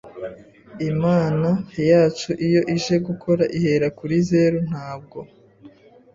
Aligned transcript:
Imana 0.89 1.49
yacu 1.91 2.29
iyo 2.47 2.61
ije 2.75 2.95
gukora 3.07 3.43
ihera 3.57 3.87
kuri 3.97 4.15
zero 4.29 4.57
ntabwo 4.69 5.19